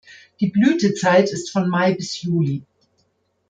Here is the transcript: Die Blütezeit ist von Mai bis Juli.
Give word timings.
Die 0.39 0.47
Blütezeit 0.47 1.29
ist 1.29 1.51
von 1.51 1.69
Mai 1.69 1.93
bis 1.93 2.23
Juli. 2.23 2.63